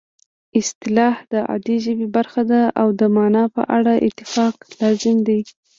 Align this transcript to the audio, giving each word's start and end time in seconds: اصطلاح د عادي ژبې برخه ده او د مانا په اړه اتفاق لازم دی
اصطلاح 0.59 1.15
د 1.31 1.33
عادي 1.49 1.77
ژبې 1.85 2.07
برخه 2.15 2.41
ده 2.51 2.61
او 2.81 2.87
د 2.99 3.01
مانا 3.15 3.43
په 3.55 3.61
اړه 3.77 3.93
اتفاق 4.07 4.55
لازم 4.79 5.17
دی 5.27 5.39